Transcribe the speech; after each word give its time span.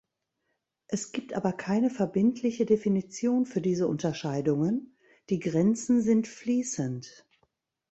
Es 0.87 1.11
gibt 1.11 1.33
aber 1.33 1.53
keine 1.53 1.91
verbindliche 1.91 2.65
Definition 2.65 3.45
für 3.45 3.61
diese 3.61 3.87
Unterscheidungen; 3.87 4.97
die 5.29 5.37
Grenzen 5.37 6.01
sind 6.01 6.27
fließend. 6.27 7.27